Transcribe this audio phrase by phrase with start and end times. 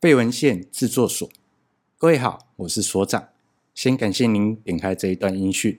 [0.00, 1.28] 废文献制作所，
[1.98, 3.28] 各位好，我是所长。
[3.74, 5.78] 先感谢您点开这一段音讯。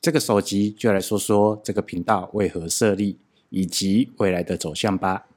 [0.00, 3.18] 这个首集就来说说这个频道为何设立，
[3.50, 5.28] 以及未来的走向吧。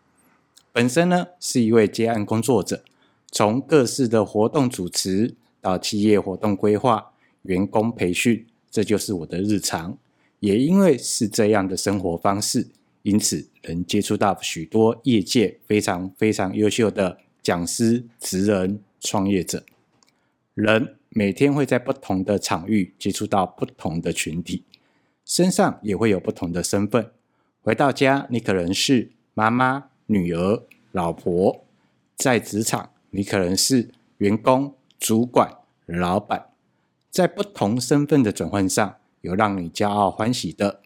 [0.73, 2.83] 本身呢是一位接案工作者，
[3.29, 7.11] 从各式的活动主持到企业活动规划、
[7.43, 9.95] 员工培训，这就是我的日常。
[10.39, 12.69] 也因为是这样的生活方式，
[13.03, 17.19] 因此能接触到许多业界非常非常优秀的。
[17.45, 19.63] 讲师、职人、创业者，
[20.55, 24.63] 人每天会在不同的场域接触到不同的群体，
[25.23, 27.11] 身上也会有不同的身份。
[27.61, 31.61] 回到家，你可能是妈妈、女儿、老婆；
[32.15, 35.47] 在职场，你可能是员工、主管、
[35.85, 36.49] 老板。
[37.11, 40.81] 在不同身份的转换上，有让你骄傲欢喜的，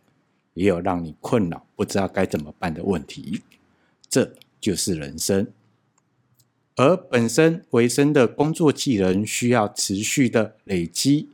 [0.56, 3.44] 也有让你困扰不知道该怎么办的问题。
[4.10, 5.48] 这就是人生。
[6.80, 11.28] 而本身维生的工作技能需要持续的累积，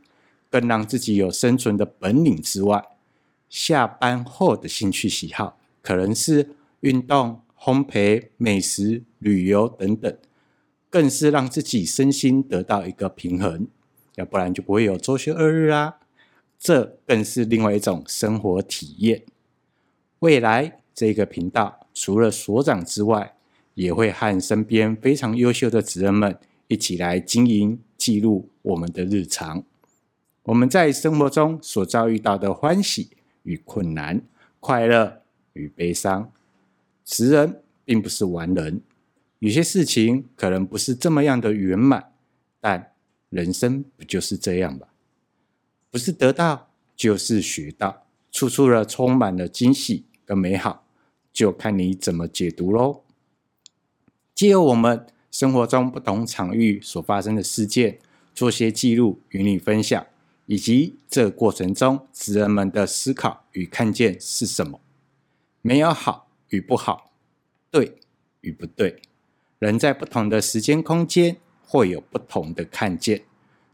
[0.50, 2.84] 更让自己有生存的本领之外，
[3.48, 10.18] 下班后的兴趣喜好可能是运动、烘焙、美食、旅游等等，
[10.90, 13.68] 更是让自己身心得到一个平衡，
[14.16, 15.98] 要不然就不会有周休二日啊。
[16.58, 19.22] 这更是另外一种生活体验。
[20.18, 23.35] 未来这个频道除了所长之外，
[23.76, 29.62] 也会和身边非常优秀的职人们一起来经营、记录我们的日常。
[30.44, 33.10] 我们在生活中所遭遇到的欢喜
[33.42, 34.22] 与困难、
[34.60, 35.20] 快乐
[35.52, 36.32] 与悲伤。
[37.04, 38.80] 职人并不是完人，
[39.40, 42.12] 有些事情可能不是这么样的圆满，
[42.60, 42.92] 但
[43.28, 44.88] 人生不就是这样吧？
[45.90, 50.86] 不是得到就是学到，处处的充满了惊喜跟美好，
[51.32, 53.02] 就看你怎么解读喽。
[54.36, 57.98] 借由我们生活中不同场域所发生的事件，
[58.34, 60.06] 做些记录与你分享，
[60.44, 64.78] 以及这过程中职人们的思考与看见是什么？
[65.62, 67.10] 没有好与不好，
[67.70, 67.96] 对
[68.42, 69.00] 与不对，
[69.58, 73.22] 人在不同的时间空间会有不同的看见，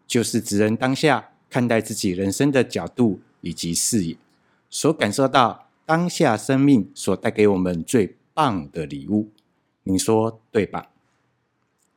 [0.06, 4.16] 就是职人当下看待自己人生的角度以及视野，
[4.70, 9.28] 所感受到当下生命所带给我们最棒的礼物。
[9.84, 10.90] 你说对吧？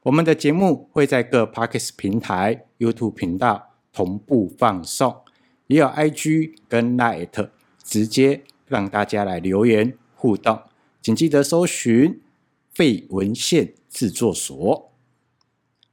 [0.04, 5.22] 我们的节目会在各 Podcast 平台、YouTube 频道同步放送，
[5.68, 7.50] 也有 IG 跟 Line
[7.84, 10.62] 直接让大家来留言互动。
[11.02, 12.22] 请记得搜寻
[12.74, 14.92] “废文献制作所”。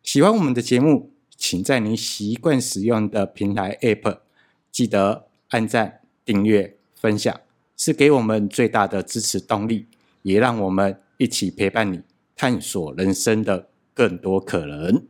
[0.02, 4.20] 喜欢我们的节目，请在您习惯使用的平台 App
[4.70, 7.40] 记得按赞、订阅、分享，
[7.76, 9.86] 是给我们最大的支持动力，
[10.22, 10.98] 也让我们。
[11.22, 12.00] 一起陪伴你，
[12.34, 15.06] 探索人生的更多可能。